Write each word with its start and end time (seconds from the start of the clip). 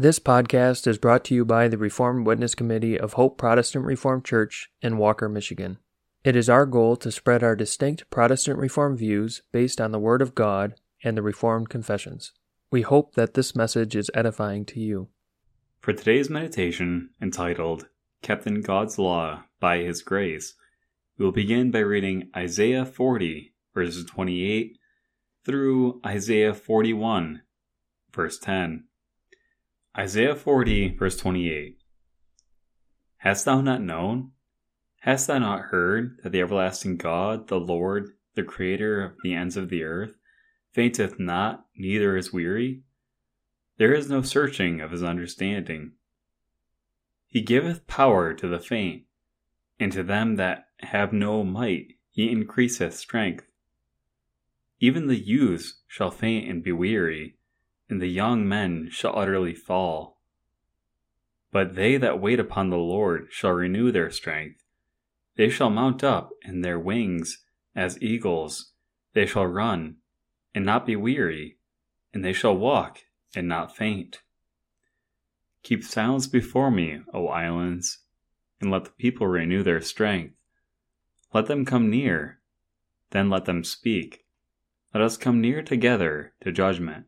This 0.00 0.20
podcast 0.20 0.86
is 0.86 0.96
brought 0.96 1.24
to 1.24 1.34
you 1.34 1.44
by 1.44 1.66
the 1.66 1.76
Reformed 1.76 2.24
Witness 2.24 2.54
Committee 2.54 2.96
of 2.96 3.14
Hope 3.14 3.36
Protestant 3.36 3.84
Reformed 3.84 4.24
Church 4.24 4.70
in 4.80 4.96
Walker, 4.96 5.28
Michigan. 5.28 5.78
It 6.22 6.36
is 6.36 6.48
our 6.48 6.66
goal 6.66 6.94
to 6.98 7.10
spread 7.10 7.42
our 7.42 7.56
distinct 7.56 8.08
Protestant 8.08 8.60
Reformed 8.60 9.00
views 9.00 9.42
based 9.50 9.80
on 9.80 9.90
the 9.90 9.98
Word 9.98 10.22
of 10.22 10.36
God 10.36 10.76
and 11.02 11.16
the 11.16 11.22
Reformed 11.22 11.68
confessions. 11.68 12.30
We 12.70 12.82
hope 12.82 13.16
that 13.16 13.34
this 13.34 13.56
message 13.56 13.96
is 13.96 14.08
edifying 14.14 14.64
to 14.66 14.78
you. 14.78 15.08
For 15.80 15.92
today's 15.92 16.30
meditation, 16.30 17.10
entitled 17.20 17.88
Kept 18.22 18.46
in 18.46 18.60
God's 18.60 19.00
Law 19.00 19.46
by 19.58 19.78
His 19.78 20.02
Grace, 20.02 20.54
we 21.18 21.24
will 21.24 21.32
begin 21.32 21.72
by 21.72 21.80
reading 21.80 22.30
Isaiah 22.36 22.86
40, 22.86 23.52
verses 23.74 24.04
28 24.04 24.78
through 25.44 26.00
Isaiah 26.06 26.54
41, 26.54 27.42
verse 28.12 28.38
10. 28.38 28.84
Isaiah 29.98 30.36
40, 30.36 30.94
verse 30.96 31.16
28. 31.16 31.76
Hast 33.16 33.44
thou 33.44 33.60
not 33.60 33.82
known? 33.82 34.30
Hast 35.00 35.26
thou 35.26 35.40
not 35.40 35.60
heard 35.72 36.20
that 36.22 36.30
the 36.30 36.40
everlasting 36.40 36.98
God, 36.98 37.48
the 37.48 37.58
Lord, 37.58 38.10
the 38.36 38.44
Creator 38.44 39.02
of 39.02 39.16
the 39.24 39.34
ends 39.34 39.56
of 39.56 39.70
the 39.70 39.82
earth, 39.82 40.12
fainteth 40.72 41.18
not, 41.18 41.66
neither 41.76 42.16
is 42.16 42.32
weary? 42.32 42.82
There 43.78 43.92
is 43.92 44.08
no 44.08 44.22
searching 44.22 44.80
of 44.80 44.92
his 44.92 45.02
understanding. 45.02 45.94
He 47.26 47.40
giveth 47.40 47.88
power 47.88 48.34
to 48.34 48.46
the 48.46 48.60
faint, 48.60 49.02
and 49.80 49.90
to 49.90 50.04
them 50.04 50.36
that 50.36 50.68
have 50.78 51.12
no 51.12 51.42
might 51.42 51.94
he 52.12 52.30
increaseth 52.30 52.94
strength. 52.94 53.46
Even 54.78 55.08
the 55.08 55.18
youths 55.18 55.80
shall 55.88 56.12
faint 56.12 56.48
and 56.48 56.62
be 56.62 56.70
weary 56.70 57.34
and 57.88 58.00
the 58.00 58.08
young 58.08 58.46
men 58.46 58.88
shall 58.90 59.18
utterly 59.18 59.54
fall. 59.54 60.20
But 61.50 61.74
they 61.74 61.96
that 61.96 62.20
wait 62.20 62.38
upon 62.38 62.68
the 62.68 62.76
Lord 62.76 63.28
shall 63.30 63.52
renew 63.52 63.90
their 63.90 64.10
strength. 64.10 64.62
They 65.36 65.48
shall 65.48 65.70
mount 65.70 66.04
up 66.04 66.30
in 66.42 66.60
their 66.60 66.78
wings 66.78 67.44
as 67.74 68.00
eagles. 68.02 68.72
They 69.14 69.24
shall 69.24 69.46
run 69.46 69.96
and 70.54 70.66
not 70.66 70.84
be 70.84 70.96
weary, 70.96 71.58
and 72.12 72.24
they 72.24 72.32
shall 72.32 72.56
walk 72.56 73.00
and 73.34 73.48
not 73.48 73.76
faint. 73.76 74.22
Keep 75.62 75.84
silence 75.84 76.26
before 76.26 76.70
me, 76.70 77.00
O 77.14 77.28
islands, 77.28 77.98
and 78.60 78.70
let 78.70 78.84
the 78.84 78.90
people 78.90 79.26
renew 79.26 79.62
their 79.62 79.80
strength. 79.80 80.34
Let 81.32 81.46
them 81.46 81.64
come 81.64 81.90
near, 81.90 82.40
then 83.10 83.30
let 83.30 83.44
them 83.44 83.64
speak. 83.64 84.24
Let 84.94 85.02
us 85.02 85.16
come 85.16 85.40
near 85.40 85.62
together 85.62 86.32
to 86.40 86.52
judgment 86.52 87.07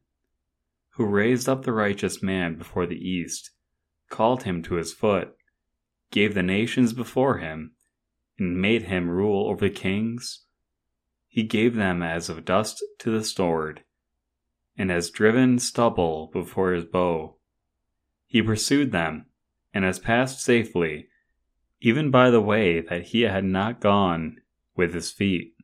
who 0.94 1.04
raised 1.04 1.48
up 1.48 1.64
the 1.64 1.72
righteous 1.72 2.22
man 2.22 2.56
before 2.56 2.86
the 2.86 3.08
east, 3.08 3.50
called 4.08 4.42
him 4.42 4.62
to 4.62 4.74
his 4.74 4.92
foot, 4.92 5.34
gave 6.10 6.34
the 6.34 6.42
nations 6.42 6.92
before 6.92 7.38
him, 7.38 7.72
and 8.38 8.60
made 8.60 8.82
him 8.82 9.08
rule 9.08 9.48
over 9.48 9.68
the 9.68 9.74
kings. 9.74 10.44
He 11.28 11.42
gave 11.42 11.76
them 11.76 12.02
as 12.02 12.28
of 12.28 12.44
dust 12.44 12.84
to 12.98 13.10
the 13.10 13.22
sword, 13.22 13.84
and 14.76 14.90
as 14.90 15.10
driven 15.10 15.58
stubble 15.58 16.28
before 16.32 16.72
his 16.72 16.84
bow. 16.84 17.36
He 18.26 18.42
pursued 18.42 18.90
them, 18.90 19.26
and 19.72 19.84
has 19.84 19.98
passed 19.98 20.42
safely, 20.42 21.08
even 21.80 22.10
by 22.10 22.30
the 22.30 22.40
way 22.40 22.80
that 22.80 23.08
he 23.08 23.22
had 23.22 23.44
not 23.44 23.80
gone 23.80 24.38
with 24.74 24.94
his 24.94 25.12
feet. 25.12 25.54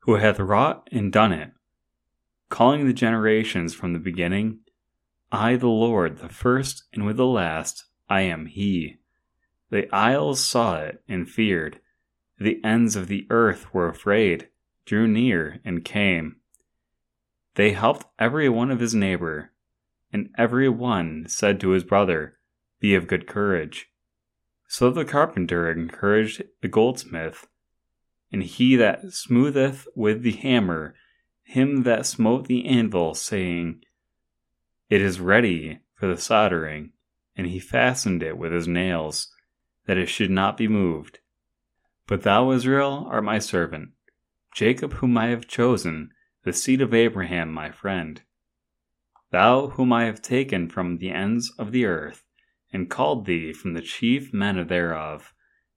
Who 0.00 0.14
hath 0.14 0.40
wrought 0.40 0.88
and 0.90 1.12
done 1.12 1.32
it, 1.32 1.52
calling 2.52 2.86
the 2.86 2.92
generations 2.92 3.72
from 3.72 3.94
the 3.94 3.98
beginning. 3.98 4.58
I, 5.32 5.56
the 5.56 5.68
Lord, 5.68 6.18
the 6.18 6.28
first 6.28 6.84
and 6.92 7.06
with 7.06 7.16
the 7.16 7.26
last, 7.26 7.86
I 8.10 8.20
am 8.20 8.44
He. 8.44 8.98
The 9.70 9.90
isles 9.90 10.38
saw 10.38 10.76
it 10.82 11.02
and 11.08 11.26
feared. 11.28 11.80
The 12.38 12.62
ends 12.62 12.94
of 12.94 13.08
the 13.08 13.26
earth 13.30 13.72
were 13.72 13.88
afraid, 13.88 14.48
drew 14.84 15.08
near, 15.08 15.60
and 15.64 15.82
came. 15.82 16.36
They 17.54 17.72
helped 17.72 18.04
every 18.18 18.50
one 18.50 18.70
of 18.70 18.80
his 18.80 18.94
neighbor, 18.94 19.52
and 20.12 20.28
every 20.36 20.68
one 20.68 21.24
said 21.28 21.58
to 21.60 21.70
his 21.70 21.84
brother, 21.84 22.38
Be 22.80 22.94
of 22.94 23.06
good 23.06 23.26
courage. 23.26 23.88
So 24.68 24.90
the 24.90 25.06
carpenter 25.06 25.70
encouraged 25.70 26.42
the 26.60 26.68
goldsmith, 26.68 27.46
and 28.30 28.42
he 28.42 28.76
that 28.76 29.10
smootheth 29.10 29.88
with 29.96 30.22
the 30.22 30.32
hammer 30.32 30.94
him 31.44 31.82
that 31.82 32.06
smote 32.06 32.46
the 32.46 32.66
anvil, 32.66 33.14
saying, 33.14 33.84
It 34.88 35.00
is 35.00 35.20
ready 35.20 35.80
for 35.94 36.06
the 36.06 36.16
soldering, 36.16 36.92
and 37.36 37.46
he 37.46 37.58
fastened 37.58 38.22
it 38.22 38.38
with 38.38 38.52
his 38.52 38.68
nails, 38.68 39.28
that 39.86 39.98
it 39.98 40.06
should 40.06 40.30
not 40.30 40.56
be 40.56 40.68
moved. 40.68 41.18
But 42.06 42.22
thou, 42.22 42.50
Israel, 42.52 43.06
art 43.10 43.24
my 43.24 43.38
servant, 43.38 43.90
Jacob, 44.54 44.94
whom 44.94 45.16
I 45.18 45.28
have 45.28 45.46
chosen, 45.46 46.10
the 46.44 46.52
seed 46.52 46.80
of 46.80 46.94
Abraham, 46.94 47.52
my 47.52 47.70
friend. 47.70 48.22
Thou, 49.30 49.68
whom 49.68 49.92
I 49.92 50.04
have 50.04 50.22
taken 50.22 50.68
from 50.68 50.98
the 50.98 51.10
ends 51.10 51.52
of 51.58 51.72
the 51.72 51.86
earth, 51.86 52.24
and 52.72 52.90
called 52.90 53.26
thee 53.26 53.52
from 53.52 53.74
the 53.74 53.82
chief 53.82 54.32
men 54.32 54.66
thereof, 54.66 55.34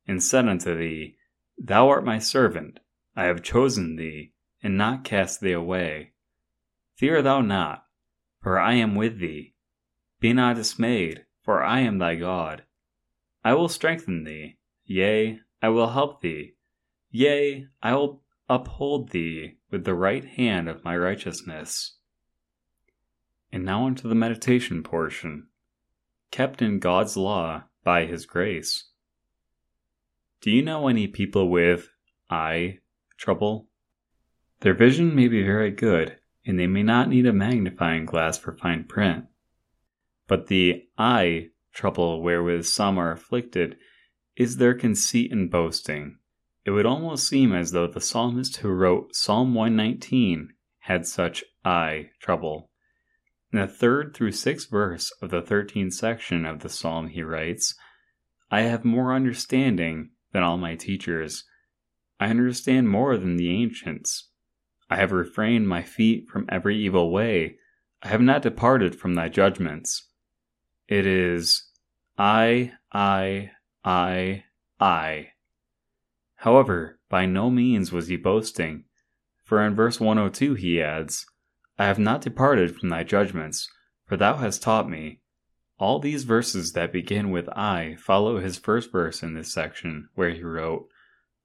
and 0.08 0.22
said 0.24 0.48
unto 0.48 0.78
thee, 0.78 1.18
Thou 1.58 1.90
art 1.90 2.06
my 2.06 2.20
servant, 2.20 2.80
I 3.16 3.26
have 3.26 3.44
chosen 3.44 3.96
thee 3.96 4.34
and 4.66 4.80
not 4.80 5.04
cast 5.04 5.42
thee 5.42 5.52
away. 5.52 6.12
Fear 6.96 7.22
thou 7.22 7.40
not, 7.40 7.86
for 8.42 8.58
I 8.58 8.74
am 8.74 8.96
with 8.96 9.20
thee. 9.20 9.54
Be 10.20 10.34
not 10.34 10.56
dismayed, 10.56 11.24
for 11.44 11.64
I 11.64 11.82
am 11.82 12.00
thy 12.00 12.16
God. 12.16 12.64
I 13.44 13.54
will 13.54 13.70
strengthen 13.70 14.24
thee, 14.24 14.58
yea, 14.84 15.40
I 15.62 15.70
will 15.70 15.92
help 15.92 16.22
thee, 16.22 16.56
yea, 17.12 17.68
I 17.84 17.94
will 17.94 18.24
uphold 18.50 19.12
thee 19.12 19.60
with 19.70 19.86
the 19.86 19.94
right 19.94 20.26
hand 20.26 20.68
of 20.68 20.84
my 20.84 20.98
righteousness. 20.98 21.98
And 23.52 23.66
now 23.66 23.86
unto 23.86 24.10
the 24.10 24.16
meditation 24.16 24.82
portion, 24.82 25.46
kept 26.32 26.64
in 26.64 26.80
God's 26.80 27.16
law 27.16 27.66
by 27.84 28.06
his 28.06 28.26
grace. 28.26 28.86
Do 30.42 30.50
you 30.50 30.64
know 30.64 30.88
any 30.88 31.06
people 31.06 31.52
with 31.52 31.90
eye 32.32 32.80
trouble? 33.16 33.70
Their 34.62 34.74
vision 34.74 35.16
may 35.16 35.28
be 35.28 35.44
very 35.44 35.72
good, 35.72 36.18
and 36.46 36.60
they 36.60 36.68
may 36.68 36.84
not 36.84 37.10
need 37.10 37.26
a 37.26 37.34
magnifying 37.34 38.06
glass 38.06 38.38
for 38.38 38.56
fine 38.56 38.86
print. 38.86 39.26
But 40.28 40.48
the 40.48 40.88
eye 40.98 41.50
trouble 41.74 42.22
wherewith 42.22 42.66
some 42.66 42.98
are 42.98 43.12
afflicted 43.12 43.78
is 44.36 44.58
their 44.58 44.74
conceit 44.74 45.32
and 45.32 45.52
boasting. 45.52 46.18
It 46.66 46.72
would 46.72 46.86
almost 46.86 47.28
seem 47.28 47.54
as 47.54 47.72
though 47.72 47.88
the 47.88 48.02
psalmist 48.02 48.58
who 48.58 48.70
wrote 48.70 49.16
Psalm 49.16 49.54
119 49.54 50.54
had 50.80 51.06
such 51.06 51.44
eye 51.64 52.10
trouble. 52.20 52.72
In 53.52 53.60
the 53.60 53.68
third 53.68 54.16
through 54.16 54.32
sixth 54.32 54.70
verse 54.70 55.12
of 55.22 55.30
the 55.30 55.42
thirteenth 55.42 55.94
section 55.94 56.46
of 56.46 56.60
the 56.60 56.70
psalm, 56.70 57.08
he 57.08 57.22
writes, 57.22 57.76
I 58.50 58.62
have 58.62 58.84
more 58.84 59.14
understanding 59.14 60.12
than 60.32 60.44
all 60.44 60.58
my 60.58 60.76
teachers. 60.76 61.44
I 62.20 62.28
understand 62.28 62.90
more 62.90 63.18
than 63.18 63.38
the 63.38 63.50
ancients. 63.52 64.30
I 64.90 64.98
have 64.98 65.12
refrained 65.12 65.68
my 65.68 65.82
feet 65.82 66.28
from 66.28 66.46
every 66.50 66.78
evil 66.78 67.12
way. 67.12 67.58
I 68.04 68.10
have 68.10 68.22
not 68.22 68.42
departed 68.42 68.96
from 68.96 69.16
thy 69.16 69.30
judgments. 69.30 70.10
It 70.88 71.06
is 71.08 71.70
I, 72.18 72.74
I, 72.92 73.52
I, 73.84 74.44
I. 74.80 75.30
However, 76.36 77.00
by 77.10 77.26
no 77.26 77.50
means 77.50 77.92
was 77.92 78.08
he 78.08 78.18
boasting, 78.18 78.86
for 79.44 79.62
in 79.62 79.76
verse 79.76 80.00
102 80.00 80.54
he 80.54 80.82
adds, 80.82 81.26
I 81.78 81.86
have 81.86 82.00
not 82.00 82.22
departed 82.22 82.76
from 82.76 82.90
thy 82.90 83.04
judgments, 83.04 83.70
for 84.06 84.16
thou 84.16 84.38
hast 84.38 84.62
taught 84.62 84.90
me. 84.90 85.22
All 85.78 86.00
these 86.00 86.24
verses 86.24 86.72
that 86.72 86.94
begin 86.94 87.32
with 87.32 87.50
I 87.50 87.98
follow 88.00 88.40
his 88.40 88.58
first 88.58 88.92
verse 88.92 89.24
in 89.24 89.34
this 89.34 89.52
section, 89.52 90.10
where 90.16 90.30
he 90.30 90.44
wrote, 90.44 90.88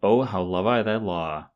Oh, 0.02 0.22
how 0.22 0.42
love 0.42 0.66
I 0.66 0.82
thy 0.82 0.96
law! 0.96 1.49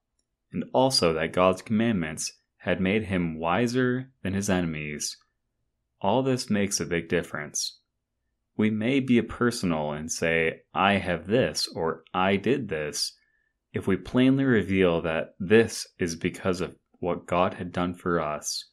And 0.55 0.65
also 0.73 1.13
that 1.13 1.33
God's 1.33 1.61
commandments 1.61 2.33
had 2.59 2.81
made 2.81 3.05
him 3.05 3.39
wiser 3.39 4.11
than 4.23 4.33
his 4.33 4.49
enemies. 4.49 5.19
All 6.01 6.23
this 6.23 6.49
makes 6.49 6.81
a 6.81 6.87
big 6.87 7.09
difference. 7.09 7.81
We 8.57 8.71
may 8.71 9.01
be 9.01 9.21
personal 9.21 9.93
and 9.93 10.11
say, 10.11 10.63
I 10.73 10.95
have 10.95 11.27
this 11.27 11.67
or 11.67 12.05
I 12.15 12.37
did 12.37 12.69
this, 12.69 13.13
if 13.73 13.89
we 13.89 13.97
plainly 13.97 14.45
reveal 14.45 15.03
that 15.03 15.35
this 15.41 15.89
is 15.99 16.15
because 16.15 16.61
of 16.61 16.77
what 17.01 17.27
God 17.27 17.55
had 17.55 17.73
done 17.73 17.95
for 17.95 18.21
us. 18.21 18.65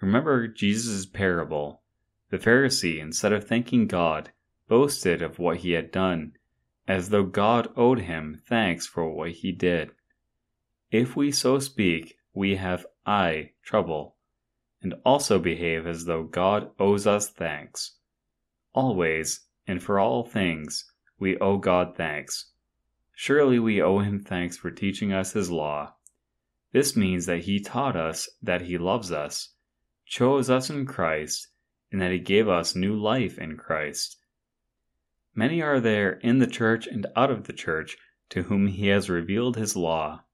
Remember 0.00 0.46
Jesus' 0.46 1.04
parable. 1.04 1.82
The 2.30 2.38
Pharisee, 2.38 3.00
instead 3.00 3.32
of 3.32 3.48
thanking 3.48 3.88
God, 3.88 4.30
boasted 4.68 5.20
of 5.20 5.40
what 5.40 5.58
he 5.58 5.72
had 5.72 5.90
done, 5.90 6.34
as 6.86 7.08
though 7.08 7.24
God 7.24 7.68
owed 7.76 8.00
him 8.00 8.40
thanks 8.48 8.86
for 8.86 9.10
what 9.10 9.32
he 9.32 9.50
did. 9.50 9.90
If 10.90 11.16
we 11.16 11.30
so 11.32 11.58
speak, 11.58 12.16
we 12.32 12.56
have 12.56 12.86
I 13.04 13.50
trouble, 13.62 14.16
and 14.80 14.94
also 15.04 15.38
behave 15.38 15.86
as 15.86 16.06
though 16.06 16.24
God 16.24 16.70
owes 16.78 17.06
us 17.06 17.28
thanks. 17.28 17.96
always, 18.72 19.40
and 19.66 19.82
for 19.82 19.98
all 19.98 20.24
things, 20.24 20.90
we 21.18 21.36
owe 21.38 21.58
God 21.58 21.96
thanks. 21.96 22.52
Surely 23.12 23.58
we 23.58 23.82
owe 23.82 23.98
him 23.98 24.20
thanks 24.20 24.56
for 24.56 24.70
teaching 24.70 25.12
us 25.12 25.32
his 25.32 25.50
law. 25.50 25.94
This 26.72 26.96
means 26.96 27.26
that 27.26 27.40
he 27.40 27.60
taught 27.60 27.96
us 27.96 28.28
that 28.40 28.62
he 28.62 28.78
loves 28.78 29.10
us, 29.10 29.54
chose 30.06 30.48
us 30.48 30.70
in 30.70 30.86
Christ, 30.86 31.48
and 31.90 32.00
that 32.00 32.12
he 32.12 32.18
gave 32.18 32.48
us 32.48 32.76
new 32.76 32.94
life 32.94 33.38
in 33.38 33.56
Christ. 33.56 34.16
Many 35.34 35.60
are 35.60 35.80
there 35.80 36.12
in 36.12 36.38
the 36.38 36.46
church 36.46 36.86
and 36.86 37.06
out 37.16 37.30
of 37.30 37.44
the 37.44 37.52
church 37.52 37.96
to 38.30 38.44
whom 38.44 38.68
he 38.68 38.88
has 38.88 39.10
revealed 39.10 39.56
his 39.56 39.74
law. 39.74 40.24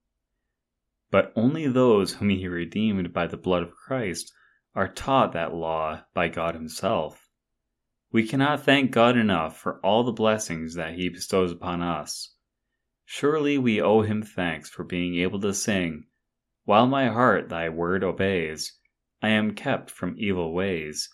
But 1.11 1.31
only 1.35 1.67
those 1.67 2.13
whom 2.13 2.29
he 2.29 2.47
redeemed 2.47 3.13
by 3.13 3.27
the 3.27 3.37
blood 3.37 3.63
of 3.63 3.75
Christ 3.75 4.33
are 4.73 4.87
taught 4.87 5.33
that 5.33 5.53
law 5.53 6.03
by 6.13 6.27
God 6.27 6.55
himself. 6.55 7.29
We 8.11 8.27
cannot 8.27 8.63
thank 8.63 8.91
God 8.91 9.17
enough 9.17 9.57
for 9.57 9.79
all 9.81 10.03
the 10.03 10.11
blessings 10.11 10.75
that 10.75 10.95
he 10.95 11.09
bestows 11.09 11.51
upon 11.51 11.81
us. 11.81 12.35
Surely 13.05 13.57
we 13.57 13.79
owe 13.79 14.01
him 14.01 14.23
thanks 14.23 14.69
for 14.69 14.83
being 14.83 15.15
able 15.15 15.39
to 15.41 15.53
sing, 15.53 16.07
While 16.63 16.87
my 16.87 17.07
heart 17.07 17.49
thy 17.49 17.69
word 17.69 18.03
obeys, 18.03 18.79
I 19.21 19.29
am 19.29 19.53
kept 19.53 19.91
from 19.91 20.15
evil 20.17 20.53
ways. 20.53 21.09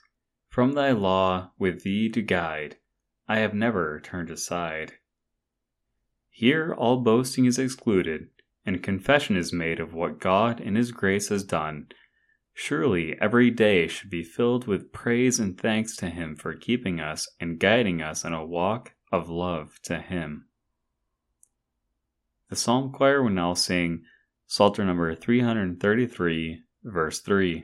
From 0.48 0.74
thy 0.74 0.92
law 0.92 1.52
with 1.58 1.84
thee 1.84 2.10
to 2.10 2.22
guide, 2.22 2.78
I 3.28 3.40
have 3.40 3.54
never 3.54 4.00
turned 4.00 4.30
aside. 4.30 4.94
Here 6.30 6.74
all 6.74 7.02
boasting 7.02 7.46
is 7.46 7.60
excluded, 7.60 8.30
and 8.66 8.84
confession 8.84 9.36
is 9.36 9.52
made 9.52 9.80
of 9.80 9.94
what 9.94 10.20
God 10.20 10.60
in 10.60 10.76
His 10.76 10.92
grace 10.92 11.30
has 11.30 11.44
done. 11.44 11.88
Surely 12.54 13.20
every 13.20 13.50
day 13.50 13.88
should 13.88 14.10
be 14.10 14.24
filled 14.24 14.68
with 14.68 14.92
praise 14.92 15.40
and 15.40 15.60
thanks 15.60 15.96
to 15.98 16.10
Him 16.10 16.36
for 16.36 16.54
keeping 16.54 17.00
us 17.00 17.28
and 17.40 17.60
guiding 17.60 18.02
us 18.02 18.24
in 18.24 18.34
a 18.34 18.46
walk 18.46 18.94
of 19.12 19.30
love 19.30 19.80
to 19.84 20.00
Him. 20.00 20.46
The 22.50 22.56
Psalm 22.56 22.92
Choir 22.92 23.24
will 23.24 23.30
now 23.30 23.54
sing 23.54 24.04
Psalter 24.46 24.84
number 24.84 25.16
333, 25.16 26.62
verse 26.84 27.20
3. 27.22 27.64